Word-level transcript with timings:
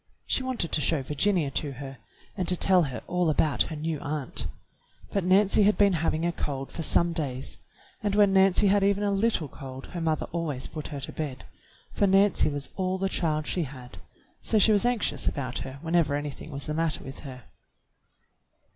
She 0.25 0.41
wanted 0.41 0.71
to 0.71 0.81
show 0.81 1.03
Virginia 1.03 1.51
to 1.51 1.73
her, 1.73 1.99
and 2.35 2.47
to 2.47 2.55
tell 2.57 2.81
her 2.85 3.03
all 3.05 3.29
about 3.29 3.61
her 3.69 3.75
new 3.75 3.99
aunt; 3.99 4.47
but 5.11 5.23
Nancy 5.23 5.61
had 5.61 5.77
been 5.77 5.93
having 5.93 6.25
a 6.25 6.31
cold 6.31 6.71
for 6.71 6.81
some 6.81 7.13
days, 7.13 7.59
and 8.01 8.15
when 8.15 8.33
Nancy 8.33 8.65
had 8.65 8.83
even 8.83 9.03
a 9.03 9.11
little 9.11 9.47
cold 9.47 9.85
her 9.93 10.01
mother 10.01 10.25
always 10.31 10.65
put 10.65 10.87
her 10.87 10.99
to 11.01 11.11
bed, 11.13 11.45
for 11.93 12.07
Nancy 12.07 12.49
was 12.49 12.69
all 12.77 12.97
the 12.97 13.09
child 13.09 13.45
she 13.45 13.61
had, 13.65 13.99
so 14.41 14.57
she 14.57 14.71
was 14.71 14.87
anxious 14.87 15.27
about 15.27 15.59
her 15.59 15.77
whenever 15.83 16.15
anything 16.15 16.49
was 16.49 16.65
the 16.65 16.73
matter 16.73 17.03
with 17.03 17.19
her. 17.19 17.43